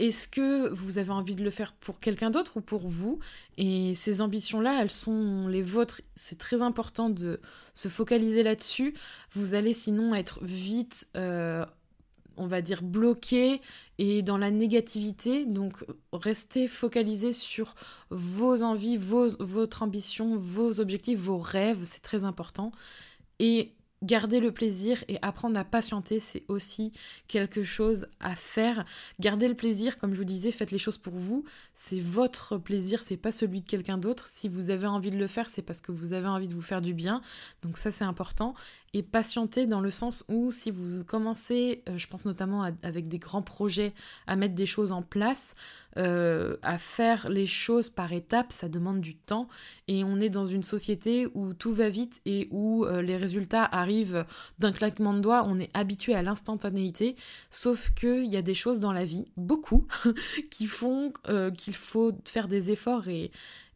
est-ce 0.00 0.26
que 0.26 0.68
vous 0.70 0.98
avez 0.98 1.10
envie 1.10 1.36
de 1.36 1.44
le 1.44 1.50
faire 1.50 1.72
pour 1.72 2.00
quelqu'un 2.00 2.30
d'autre 2.30 2.56
ou 2.56 2.60
pour 2.60 2.88
vous? 2.88 3.20
Et 3.56 3.94
ces 3.94 4.20
ambitions-là, 4.20 4.82
elles 4.82 4.90
sont 4.90 5.46
les 5.46 5.62
vôtres. 5.62 6.00
C'est 6.16 6.38
très 6.38 6.62
important 6.62 7.10
de 7.10 7.40
se 7.74 7.88
focaliser 7.88 8.42
là-dessus. 8.42 8.94
Vous 9.32 9.54
allez 9.54 9.72
sinon 9.72 10.14
être 10.14 10.42
vite, 10.42 11.06
euh, 11.16 11.64
on 12.36 12.46
va 12.48 12.60
dire, 12.60 12.82
bloqué 12.82 13.60
et 13.98 14.22
dans 14.22 14.36
la 14.36 14.50
négativité. 14.50 15.44
Donc 15.44 15.84
restez 16.12 16.66
focalisé 16.66 17.30
sur 17.30 17.76
vos 18.10 18.62
envies, 18.62 18.96
vos, 18.96 19.28
votre 19.38 19.84
ambition, 19.84 20.36
vos 20.36 20.80
objectifs, 20.80 21.20
vos 21.20 21.38
rêves. 21.38 21.78
C'est 21.84 22.02
très 22.02 22.24
important. 22.24 22.72
Et 23.38 23.74
Garder 24.02 24.40
le 24.40 24.52
plaisir 24.52 25.02
et 25.08 25.18
apprendre 25.22 25.58
à 25.58 25.64
patienter, 25.64 26.20
c'est 26.20 26.44
aussi 26.48 26.92
quelque 27.26 27.62
chose 27.62 28.06
à 28.20 28.34
faire. 28.34 28.84
Garder 29.18 29.48
le 29.48 29.54
plaisir, 29.54 29.96
comme 29.96 30.12
je 30.12 30.18
vous 30.18 30.24
disais, 30.24 30.50
faites 30.50 30.72
les 30.72 30.78
choses 30.78 30.98
pour 30.98 31.14
vous. 31.14 31.44
C'est 31.72 32.00
votre 32.00 32.58
plaisir, 32.58 33.02
c'est 33.02 33.16
pas 33.16 33.30
celui 33.30 33.62
de 33.62 33.66
quelqu'un 33.66 33.96
d'autre. 33.96 34.26
Si 34.26 34.48
vous 34.48 34.70
avez 34.70 34.86
envie 34.86 35.10
de 35.10 35.16
le 35.16 35.26
faire, 35.26 35.48
c'est 35.48 35.62
parce 35.62 35.80
que 35.80 35.92
vous 35.92 36.12
avez 36.12 36.28
envie 36.28 36.48
de 36.48 36.54
vous 36.54 36.60
faire 36.60 36.82
du 36.82 36.92
bien. 36.92 37.22
Donc 37.62 37.78
ça, 37.78 37.90
c'est 37.90 38.04
important 38.04 38.54
et 38.94 39.02
patienter 39.02 39.66
dans 39.66 39.80
le 39.80 39.90
sens 39.90 40.24
où 40.28 40.52
si 40.52 40.70
vous 40.70 41.04
commencez, 41.04 41.82
euh, 41.88 41.98
je 41.98 42.06
pense 42.06 42.24
notamment 42.24 42.62
avec 42.82 43.08
des 43.08 43.18
grands 43.18 43.42
projets, 43.42 43.92
à 44.28 44.36
mettre 44.36 44.54
des 44.54 44.66
choses 44.66 44.92
en 44.92 45.02
place, 45.02 45.56
euh, 45.98 46.56
à 46.62 46.78
faire 46.78 47.28
les 47.28 47.46
choses 47.46 47.90
par 47.90 48.12
étapes, 48.12 48.52
ça 48.52 48.68
demande 48.68 49.00
du 49.00 49.16
temps 49.16 49.48
et 49.88 50.04
on 50.04 50.20
est 50.20 50.28
dans 50.28 50.46
une 50.46 50.62
société 50.62 51.26
où 51.34 51.54
tout 51.54 51.72
va 51.72 51.88
vite 51.88 52.20
et 52.24 52.48
où 52.52 52.84
euh, 52.84 53.02
les 53.02 53.16
résultats 53.16 53.64
arrivent 53.64 53.93
d'un 54.58 54.72
claquement 54.72 55.14
de 55.14 55.20
doigts, 55.20 55.44
on 55.46 55.58
est 55.58 55.70
habitué 55.74 56.14
à 56.14 56.22
l'instantanéité, 56.22 57.16
sauf 57.50 57.90
qu'il 57.90 58.26
y 58.26 58.36
a 58.36 58.42
des 58.42 58.54
choses 58.54 58.80
dans 58.80 58.92
la 58.92 59.04
vie, 59.04 59.26
beaucoup, 59.36 59.86
qui 60.50 60.66
font 60.66 61.12
qu'il 61.56 61.74
faut 61.74 62.12
faire 62.24 62.48
des 62.48 62.70
efforts 62.70 63.08
et, 63.08 63.30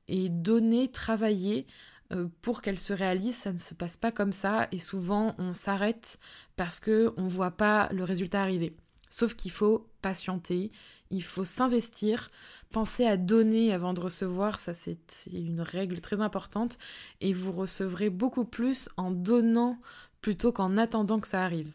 et 0.09 0.29
donner, 0.29 0.89
travailler 0.89 1.67
euh, 2.13 2.27
pour 2.41 2.63
qu'elle 2.63 2.79
se 2.79 2.93
réalise, 2.93 3.37
ça 3.37 3.53
ne 3.53 3.59
se 3.59 3.75
passe 3.75 3.97
pas 3.97 4.13
comme 4.13 4.33
ça 4.33 4.69
et 4.73 4.79
souvent 4.79 5.35
on 5.39 5.53
s'arrête 5.53 6.19
parce 6.57 6.81
que 6.81 7.13
on 7.19 7.27
voit 7.27 7.51
pas 7.51 7.89
le 7.93 8.05
résultat 8.05 8.41
arriver. 8.41 8.75
Sauf 9.11 9.35
qu'il 9.35 9.51
faut 9.51 9.89
patienter, 10.03 10.71
il 11.11 11.23
faut 11.23 11.45
s'investir, 11.45 12.31
penser 12.71 13.07
à 13.07 13.17
donner 13.17 13.73
avant 13.73 13.95
de 13.95 14.01
recevoir, 14.01 14.59
ça 14.59 14.75
c'est 14.75 14.99
une 15.33 15.61
règle 15.61 16.01
très 16.01 16.21
importante. 16.21 16.79
Et 17.21 17.33
vous 17.33 17.53
recevrez 17.53 18.11
beaucoup 18.11 18.45
plus 18.45 18.89
en 18.97 19.11
donnant 19.11 19.79
plutôt 20.21 20.53
qu'en 20.53 20.77
attendant 20.77 21.21
que 21.21 21.29
ça 21.29 21.43
arrive. 21.45 21.73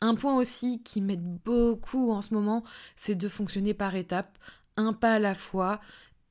Un 0.00 0.14
point 0.14 0.36
aussi 0.36 0.82
qui 0.82 1.00
m'aide 1.00 1.38
beaucoup 1.44 2.10
en 2.10 2.20
ce 2.20 2.34
moment, 2.34 2.62
c'est 2.96 3.14
de 3.14 3.28
fonctionner 3.28 3.74
par 3.74 3.94
étapes, 3.96 4.36
un 4.76 4.92
pas 4.92 5.14
à 5.14 5.18
la 5.18 5.34
fois, 5.34 5.80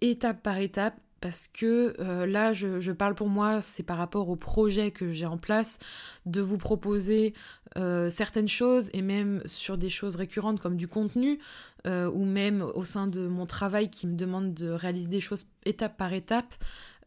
étape 0.02 0.44
par 0.44 0.58
étape, 0.58 1.00
parce 1.24 1.48
que 1.48 1.96
euh, 2.02 2.26
là, 2.26 2.52
je, 2.52 2.92
parle 2.92 3.16
pour 3.16 3.30
moi, 3.30 3.62
c'est 3.62 3.82
par 3.82 3.98
rapport 3.98 4.28
au 4.28 4.36
projet 4.36 4.92
que 4.92 5.14
j'ai 5.14 5.26
en 5.26 5.38
place, 5.38 5.80
de 6.26 6.42
vous 6.42 6.58
proposer 6.58 7.34
euh, 7.78 8.10
certaines 8.10 8.50
choses 8.50 8.90
et 8.92 9.02
même 9.02 9.42
sur 9.46 9.78
des 9.78 9.90
choses 9.90 10.18
récurrentes 10.18 10.60
comme 10.60 10.76
du 10.76 10.90
contenu, 10.90 11.40
euh, 11.88 12.12
ou 12.12 12.26
même 12.26 12.62
au 12.62 12.84
sein 12.84 13.08
de 13.08 13.26
mon 13.26 13.46
travail 13.46 13.90
qui 13.90 14.06
me 14.06 14.18
demande 14.18 14.54
de 14.54 14.70
réaliser 14.70 15.08
des 15.08 15.22
choses 15.22 15.46
étape 15.66 15.96
par 15.96 16.12
étape. 16.12 16.54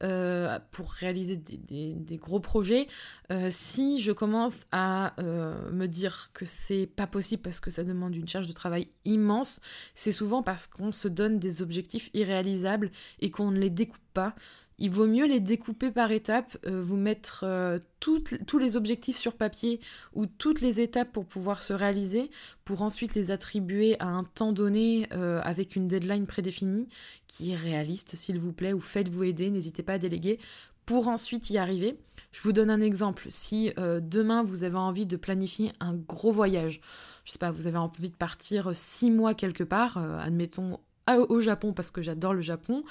Euh, 0.02 0.58
pour 0.72 0.92
réaliser 0.92 1.36
des, 1.36 2.16
gros 2.18 2.40
projets, 2.40 2.86
euh, 3.30 3.48
si 3.50 3.98
je 3.98 4.12
commence 4.12 4.60
à 4.70 5.14
euh, 5.18 5.70
me 5.70 5.86
dire 5.86 6.30
que 6.34 6.44
c'est 6.44 6.86
pas 6.86 7.06
possible 7.06 7.40
parce 7.40 7.60
que 7.60 7.70
ça 7.70 7.82
demande 7.82 8.14
une 8.14 8.28
charge 8.28 8.46
de 8.46 8.52
travail 8.52 8.88
immense, 9.06 9.58
c'est 9.94 10.12
souvent 10.12 10.42
parce 10.42 10.66
qu'on 10.66 10.92
se 10.92 11.08
donne 11.08 11.38
des 11.38 11.62
objectifs 11.62 12.10
irréalisables 12.12 12.90
et 13.20 13.30
qu'on 13.30 13.50
ne 13.50 13.58
les 13.58 13.70
découpe 13.70 13.96
pas 14.12 14.34
il 14.78 14.90
vaut 14.90 15.06
mieux 15.06 15.26
les 15.26 15.40
découper 15.40 15.90
par 15.90 16.10
étapes, 16.10 16.58
euh, 16.66 16.82
vous 16.82 16.96
mettre 16.96 17.44
euh, 17.44 17.78
tous 17.98 18.58
les 18.58 18.76
objectifs 18.76 19.16
sur 19.16 19.34
papier 19.34 19.80
ou 20.14 20.26
toutes 20.26 20.60
les 20.60 20.80
étapes 20.80 21.10
pour 21.12 21.24
pouvoir 21.24 21.62
se 21.62 21.72
réaliser, 21.72 22.30
pour 22.64 22.82
ensuite 22.82 23.14
les 23.14 23.30
attribuer 23.30 23.98
à 24.00 24.06
un 24.06 24.24
temps 24.24 24.52
donné 24.52 25.08
euh, 25.12 25.40
avec 25.42 25.76
une 25.76 25.88
deadline 25.88 26.26
prédéfinie 26.26 26.88
qui 27.26 27.52
est 27.52 27.56
réaliste, 27.56 28.16
s'il 28.16 28.38
vous 28.38 28.52
plaît, 28.52 28.74
ou 28.74 28.80
faites-vous 28.80 29.24
aider, 29.24 29.50
n'hésitez 29.50 29.82
pas 29.82 29.94
à 29.94 29.98
déléguer 29.98 30.38
pour 30.84 31.08
ensuite 31.08 31.50
y 31.50 31.58
arriver. 31.58 31.98
Je 32.30 32.42
vous 32.42 32.52
donne 32.52 32.70
un 32.70 32.80
exemple. 32.80 33.26
Si 33.28 33.72
demain 33.76 34.44
vous 34.44 34.62
avez 34.62 34.76
envie 34.76 35.04
de 35.04 35.16
planifier 35.16 35.72
un 35.80 35.94
gros 35.94 36.30
voyage, 36.30 36.80
je 37.24 37.32
sais 37.32 37.38
pas, 37.38 37.50
vous 37.50 37.66
avez 37.66 37.76
envie 37.76 38.08
de 38.08 38.14
partir 38.14 38.70
six 38.72 39.10
mois 39.10 39.34
quelque 39.34 39.64
part, 39.64 39.98
admettons 39.98 40.78
au 41.14 41.40
Japon 41.40 41.72
parce 41.72 41.90
que 41.90 42.02
j'adore 42.02 42.34
le 42.34 42.42
Japon, 42.42 42.82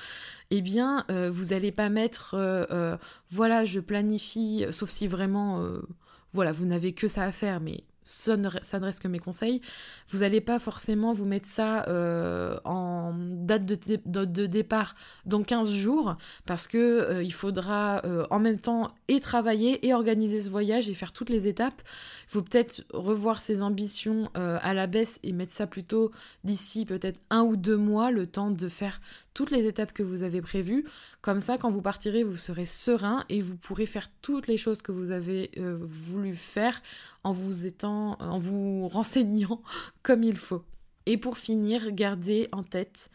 eh 0.51 0.61
bien, 0.61 1.05
euh, 1.11 1.29
vous 1.29 1.45
n'allez 1.45 1.71
pas 1.71 1.89
mettre, 1.89 2.35
euh, 2.35 2.65
euh, 2.71 2.97
voilà, 3.29 3.65
je 3.65 3.79
planifie, 3.79 4.65
sauf 4.71 4.89
si 4.89 5.07
vraiment, 5.07 5.63
voilà, 6.31 6.51
vous 6.51 6.65
n'avez 6.65 6.93
que 6.93 7.07
ça 7.07 7.23
à 7.23 7.31
faire, 7.31 7.59
mais 7.59 7.83
ça 8.05 8.37
ne, 8.37 8.49
que 8.99 9.07
mes 9.07 9.19
conseils. 9.19 9.61
Vous 10.09 10.19
n'allez 10.19 10.41
pas 10.41 10.59
forcément 10.59 11.11
vous 11.11 11.25
mettre 11.25 11.47
ça 11.47 11.83
euh, 11.87 12.57
en 12.63 13.13
date 13.17 13.65
de, 13.65 14.45
départ 14.45 14.95
dans 15.25 15.43
15 15.43 15.71
jours 15.71 16.15
parce 16.45 16.67
que 16.67 16.77
euh, 16.77 17.23
il 17.23 17.33
faudra 17.33 18.01
euh, 18.05 18.25
en 18.29 18.39
même 18.39 18.59
temps 18.59 18.93
et 19.07 19.19
travailler 19.19 19.85
et 19.85 19.93
organiser 19.93 20.39
ce 20.39 20.49
voyage 20.49 20.89
et 20.89 20.93
faire 20.93 21.11
toutes 21.11 21.29
les 21.29 21.47
étapes. 21.47 21.81
Il 22.27 22.31
faut 22.31 22.41
peut-être 22.43 22.85
revoir 22.93 23.41
ses 23.41 23.61
ambitions 23.61 24.29
à 24.35 24.73
la 24.73 24.87
baisse 24.87 25.19
et 25.23 25.31
mettre 25.31 25.53
ça 25.53 25.67
plutôt 25.67 26.11
d'ici 26.43 26.85
peut-être 26.85 27.19
un 27.29 27.41
ou 27.41 27.55
deux 27.55 27.77
mois, 27.77 28.11
le 28.11 28.27
temps 28.27 28.51
de 28.51 28.69
faire 28.69 28.99
toutes 29.35 29.51
les 29.51 29.67
étapes 29.67 29.91
que 29.91 30.01
vous 30.01 30.23
avez 30.23 30.41
prévues. 30.41 30.85
Comme 31.21 31.41
ça, 31.41 31.57
quand 31.57 31.69
vous 31.69 31.81
partirez, 31.81 32.23
vous 32.23 32.37
serez 32.37 32.65
serein 32.65 33.25
et 33.29 33.41
vous 33.41 33.57
pourrez 33.57 33.85
faire 33.85 34.09
toutes 34.21 34.47
les 34.47 34.57
choses 34.57 34.81
que 34.81 34.91
vous 34.91 35.11
avez 35.11 35.51
euh, 35.57 35.77
voulu 35.81 36.33
faire 36.33 36.81
en 37.25 37.31
vous 37.31 37.65
étant, 37.65 38.17
en 38.19 38.37
vous 38.37 38.87
renseignant 38.87 39.61
comme 40.03 40.23
il 40.23 40.37
faut. 40.37 40.63
Et 41.07 41.17
pour 41.17 41.37
finir, 41.37 41.91
gardez 41.91 42.47
en 42.51 42.63
tête 42.63 43.09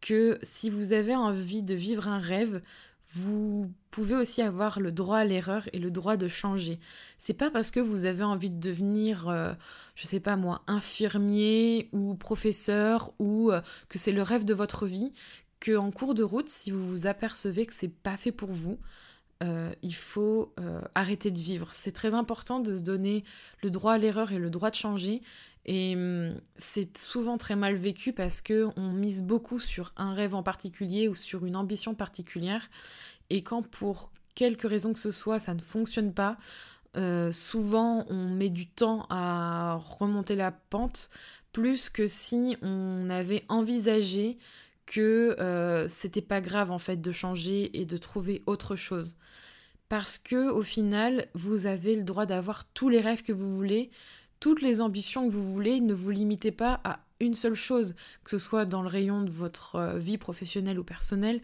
que 0.00 0.38
si 0.42 0.70
vous 0.70 0.92
avez 0.92 1.16
envie 1.16 1.62
de 1.62 1.74
vivre 1.74 2.08
un 2.08 2.18
rêve, 2.18 2.62
vous 3.12 3.72
pouvez 3.90 4.14
aussi 4.14 4.40
avoir 4.40 4.78
le 4.78 4.92
droit 4.92 5.18
à 5.18 5.24
l'erreur 5.24 5.68
et 5.72 5.78
le 5.78 5.90
droit 5.90 6.16
de 6.16 6.28
changer. 6.28 6.78
C'est 7.18 7.34
pas 7.34 7.50
parce 7.50 7.70
que 7.70 7.80
vous 7.80 8.04
avez 8.04 8.24
envie 8.24 8.50
de 8.50 8.60
devenir, 8.60 9.28
euh, 9.28 9.52
je 9.96 10.06
sais 10.06 10.20
pas 10.20 10.36
moi, 10.36 10.62
infirmier 10.68 11.88
ou 11.92 12.14
professeur 12.14 13.12
ou 13.18 13.50
euh, 13.50 13.60
que 13.88 13.98
c'est 13.98 14.12
le 14.12 14.22
rêve 14.22 14.44
de 14.44 14.54
votre 14.54 14.86
vie 14.86 15.12
que 15.58 15.76
en 15.76 15.90
cours 15.90 16.14
de 16.14 16.22
route, 16.22 16.48
si 16.48 16.70
vous 16.70 16.86
vous 16.86 17.06
apercevez 17.06 17.66
que 17.66 17.72
c'est 17.72 17.88
pas 17.88 18.16
fait 18.16 18.32
pour 18.32 18.52
vous, 18.52 18.78
euh, 19.42 19.72
il 19.82 19.94
faut 19.94 20.54
euh, 20.58 20.80
arrêter 20.94 21.30
de 21.30 21.38
vivre. 21.38 21.68
C'est 21.72 21.92
très 21.92 22.14
important 22.14 22.60
de 22.60 22.74
se 22.76 22.82
donner 22.82 23.24
le 23.62 23.70
droit 23.70 23.92
à 23.92 23.98
l'erreur 23.98 24.32
et 24.32 24.38
le 24.38 24.50
droit 24.50 24.70
de 24.70 24.76
changer. 24.76 25.22
Et 25.66 25.94
hum, 25.94 26.34
c'est 26.56 26.96
souvent 26.96 27.36
très 27.36 27.56
mal 27.56 27.74
vécu 27.74 28.12
parce 28.12 28.40
que 28.40 28.68
on 28.76 28.92
mise 28.92 29.22
beaucoup 29.22 29.58
sur 29.58 29.92
un 29.96 30.14
rêve 30.14 30.34
en 30.34 30.42
particulier 30.42 31.08
ou 31.08 31.14
sur 31.14 31.44
une 31.44 31.56
ambition 31.56 31.94
particulière. 31.94 32.68
Et 33.30 33.42
quand 33.42 33.62
pour 33.62 34.12
quelque 34.34 34.66
raison 34.66 34.92
que 34.92 34.98
ce 34.98 35.10
soit, 35.10 35.38
ça 35.38 35.54
ne 35.54 35.60
fonctionne 35.60 36.14
pas, 36.14 36.36
euh, 36.96 37.32
souvent 37.32 38.06
on 38.08 38.28
met 38.28 38.48
du 38.48 38.68
temps 38.68 39.06
à 39.10 39.80
remonter 39.98 40.36
la 40.36 40.52
pente, 40.52 41.10
plus 41.52 41.90
que 41.90 42.06
si 42.06 42.56
on 42.62 43.10
avait 43.10 43.44
envisagé 43.48 44.38
que 44.86 45.36
euh, 45.38 45.88
c'était 45.88 46.22
pas 46.22 46.40
grave 46.40 46.70
en 46.70 46.78
fait 46.78 47.00
de 47.00 47.12
changer 47.12 47.78
et 47.78 47.84
de 47.84 47.96
trouver 47.96 48.42
autre 48.46 48.76
chose. 48.76 49.16
Parce 49.88 50.18
que 50.18 50.50
au 50.50 50.62
final, 50.62 51.26
vous 51.34 51.66
avez 51.66 51.96
le 51.96 52.02
droit 52.02 52.26
d'avoir 52.26 52.64
tous 52.64 52.88
les 52.88 53.00
rêves 53.00 53.22
que 53.22 53.32
vous 53.32 53.54
voulez, 53.54 53.90
toutes 54.40 54.62
les 54.62 54.80
ambitions 54.80 55.28
que 55.28 55.32
vous 55.32 55.52
voulez, 55.52 55.80
ne 55.80 55.94
vous 55.94 56.10
limitez 56.10 56.50
pas 56.50 56.80
à 56.84 57.00
une 57.20 57.34
seule 57.34 57.54
chose, 57.54 57.94
que 58.24 58.30
ce 58.30 58.38
soit 58.38 58.66
dans 58.66 58.82
le 58.82 58.88
rayon 58.88 59.22
de 59.22 59.30
votre 59.30 59.76
euh, 59.76 59.98
vie 59.98 60.18
professionnelle 60.18 60.78
ou 60.78 60.84
personnelle. 60.84 61.40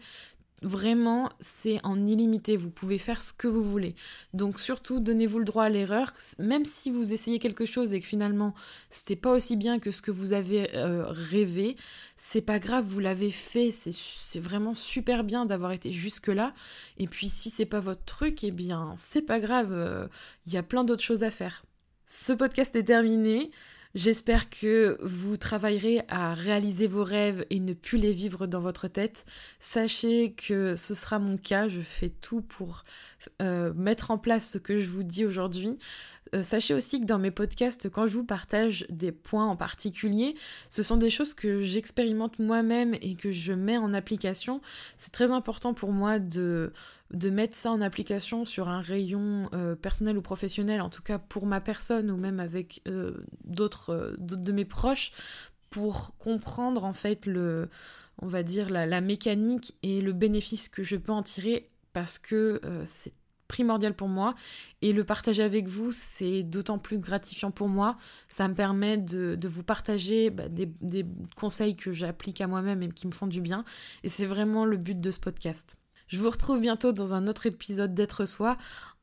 Vraiment, 0.63 1.29
c'est 1.41 1.81
en 1.83 2.05
illimité, 2.05 2.55
vous 2.55 2.69
pouvez 2.69 2.97
faire 2.97 3.21
ce 3.21 3.33
que 3.33 3.47
vous 3.47 3.63
voulez. 3.63 3.95
Donc 4.33 4.61
surtout, 4.61 5.01
donnez-vous 5.01 5.39
le 5.39 5.45
droit 5.45 5.65
à 5.65 5.69
l'erreur, 5.69 6.13
même 6.39 6.63
si 6.63 6.89
vous 6.89 7.11
essayez 7.11 7.37
quelque 7.37 7.65
chose 7.65 7.93
et 7.93 7.99
que 7.99 8.05
finalement 8.05 8.53
c'était 8.89 9.17
pas 9.17 9.31
aussi 9.31 9.57
bien 9.57 9.79
que 9.79 9.91
ce 9.91 10.01
que 10.01 10.11
vous 10.11 10.31
avez 10.31 10.73
euh, 10.75 11.03
rêvé, 11.07 11.75
c'est 12.15 12.41
pas 12.41 12.59
grave, 12.59 12.85
vous 12.85 13.01
l'avez 13.01 13.29
fait, 13.31 13.71
c'est 13.71 14.39
vraiment 14.39 14.73
super 14.73 15.25
bien 15.25 15.45
d'avoir 15.45 15.73
été 15.73 15.91
jusque 15.91 16.27
là. 16.27 16.53
Et 16.97 17.07
puis 17.07 17.27
si 17.27 17.49
c'est 17.49 17.65
pas 17.65 17.81
votre 17.81 18.05
truc, 18.05 18.45
eh 18.45 18.51
bien 18.51 18.93
c'est 18.95 19.21
pas 19.21 19.41
grave, 19.41 19.67
il 19.71 19.75
euh, 19.75 20.07
y 20.47 20.57
a 20.57 20.63
plein 20.63 20.85
d'autres 20.85 21.03
choses 21.03 21.23
à 21.23 21.29
faire. 21.29 21.65
Ce 22.07 22.31
podcast 22.31 22.73
est 22.75 22.83
terminé. 22.83 23.51
J'espère 23.95 24.49
que 24.49 24.97
vous 25.03 25.37
travaillerez 25.37 26.01
à 26.07 26.33
réaliser 26.33 26.87
vos 26.87 27.03
rêves 27.03 27.45
et 27.51 27.59
ne 27.59 27.73
plus 27.73 27.99
les 27.99 28.11
vivre 28.11 28.47
dans 28.47 28.59
votre 28.59 28.87
tête. 28.87 29.23
Sachez 29.59 30.33
que 30.33 30.75
ce 30.75 30.95
sera 30.95 31.19
mon 31.19 31.37
cas. 31.37 31.67
Je 31.67 31.79
fais 31.79 32.09
tout 32.09 32.41
pour 32.41 32.85
euh, 33.41 33.71
mettre 33.75 34.09
en 34.09 34.17
place 34.17 34.49
ce 34.49 34.57
que 34.57 34.79
je 34.79 34.89
vous 34.89 35.03
dis 35.03 35.25
aujourd'hui. 35.25 35.77
Euh, 36.33 36.41
sachez 36.41 36.73
aussi 36.73 37.01
que 37.01 37.05
dans 37.05 37.19
mes 37.19 37.29
podcasts, 37.29 37.87
quand 37.89 38.07
je 38.07 38.13
vous 38.13 38.23
partage 38.23 38.87
des 38.89 39.11
points 39.11 39.45
en 39.45 39.55
particulier, 39.55 40.35
ce 40.69 40.81
sont 40.81 40.97
des 40.97 41.11
choses 41.11 41.35
que 41.35 41.59
j'expérimente 41.61 42.39
moi-même 42.39 42.95
et 42.95 43.13
que 43.13 43.31
je 43.31 43.53
mets 43.53 43.77
en 43.77 43.93
application. 43.93 44.61
C'est 44.97 45.11
très 45.11 45.31
important 45.31 45.75
pour 45.75 45.91
moi 45.91 46.17
de 46.17 46.73
de 47.13 47.29
mettre 47.29 47.55
ça 47.55 47.71
en 47.71 47.81
application 47.81 48.43
sur 48.43 48.69
un 48.69 48.81
rayon 48.81 49.49
euh, 49.53 49.75
personnel 49.75 50.17
ou 50.17 50.21
professionnel, 50.21 50.81
en 50.81 50.89
tout 50.89 51.03
cas 51.03 51.19
pour 51.19 51.45
ma 51.45 51.61
personne 51.61 52.09
ou 52.09 52.17
même 52.17 52.39
avec 52.39 52.81
euh, 52.87 52.93
euh, 52.93 53.23
d'autres 53.45 54.15
de 54.19 54.51
mes 54.51 54.65
proches, 54.65 55.11
pour 55.69 56.17
comprendre 56.17 56.83
en 56.83 56.93
fait 56.93 57.25
le, 57.25 57.69
on 58.19 58.27
va 58.27 58.43
dire 58.43 58.69
la, 58.69 59.01
mécanique 59.01 59.75
et 59.83 60.01
le 60.01 60.13
bénéfice 60.13 60.69
que 60.69 60.83
je 60.83 60.95
peux 60.95 61.11
en 61.11 61.23
tirer 61.23 61.69
parce 61.93 62.17
que 62.17 62.61
c'est 62.85 63.13
primordial 63.47 63.95
pour 63.95 64.07
moi. 64.07 64.35
Et 64.81 64.93
le 64.93 65.03
partager 65.03 65.43
avec 65.43 65.67
vous 65.67 65.91
c'est 65.91 66.43
d'autant 66.43 66.77
plus 66.77 66.99
gratifiant 66.99 67.49
pour 67.49 67.69
moi. 67.69 67.97
Ça 68.29 68.47
me 68.47 68.53
permet 68.53 68.97
de, 68.97 69.37
vous 69.47 69.63
partager 69.63 70.29
bah, 70.29 70.47
des, 70.47 70.71
des 70.81 71.05
conseils 71.35 71.75
que 71.75 71.91
j'applique 71.91 72.41
à 72.41 72.47
moi-même 72.47 72.83
et 72.83 72.89
qui 72.89 73.07
me 73.07 73.11
font 73.11 73.27
du 73.27 73.41
bien. 73.41 73.65
Et 74.03 74.09
c'est 74.09 74.27
vraiment 74.27 74.65
le 74.65 74.77
but 74.77 74.99
de 74.99 75.09
ce 75.09 75.19
podcast 75.19 75.77
je 76.13 76.19
vous 76.19 76.29
retrouve 76.29 76.59
bientôt 76.59 76.91
dans 76.91 77.15
un 77.15 77.25
autre 77.25 77.47
épisode 77.47 77.95
d'être 77.95 78.25
soi. 78.25 78.55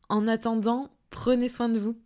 En 0.08 0.28
attendant, 0.28 0.90
prenez 1.10 1.48
soin 1.48 1.68
de 1.68 1.80
vous. 1.80 2.00